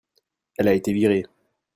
[0.57, 1.27] elle a été virée.